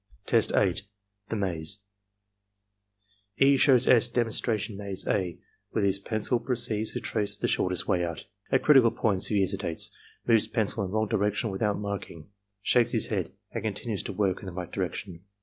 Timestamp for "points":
8.89-9.27